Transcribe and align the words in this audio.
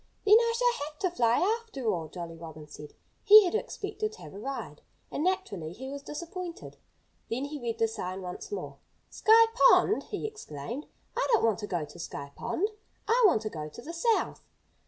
"Then 0.25 0.37
I 0.39 0.53
shall 0.57 0.87
have 0.87 0.99
to 1.01 1.11
fly, 1.15 1.57
after 1.61 1.85
all," 1.93 2.07
Jolly 2.07 2.35
Robin 2.35 2.67
said. 2.67 2.95
He 3.23 3.45
had 3.45 3.53
expected 3.53 4.13
to 4.13 4.21
have 4.23 4.33
a 4.33 4.39
ride. 4.39 4.81
And 5.11 5.23
naturally 5.23 5.73
he 5.73 5.91
was 5.91 6.01
disappointed. 6.01 6.77
Then 7.29 7.45
he 7.45 7.61
read 7.61 7.77
the 7.77 7.87
sign 7.87 8.23
once 8.23 8.51
more. 8.51 8.77
"Sky 9.11 9.45
Pond!" 9.53 10.05
he 10.05 10.25
exclaimed. 10.25 10.87
"I 11.15 11.27
don't 11.31 11.43
want 11.45 11.59
to 11.59 11.67
go 11.67 11.85
to 11.85 11.99
Sky 11.99 12.31
Pond. 12.35 12.69
I 13.07 13.23
want 13.27 13.43
to 13.43 13.49
go 13.51 13.69
to 13.69 13.81
the 13.83 13.93
South!" 13.93 14.41